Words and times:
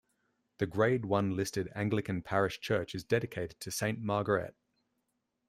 The 0.57 0.65
Grade 0.65 1.05
One 1.05 1.35
listed 1.35 1.69
Anglican 1.75 2.23
parish 2.23 2.59
church 2.59 2.95
is 2.95 3.03
dedicated 3.03 3.59
to 3.59 3.69
Saint 3.69 3.99
Margaret. 3.99 4.55